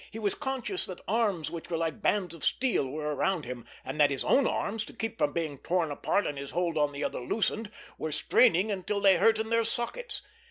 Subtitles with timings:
[0.09, 4.01] He was conscious that arms which were like bands of steel were around him, and
[4.01, 7.03] that his own arms, to keep from being torn apart and his hold on the
[7.03, 10.23] other loosened, were straining until they hurt in their sockets.